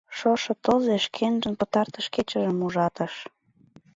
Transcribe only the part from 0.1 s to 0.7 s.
Шошо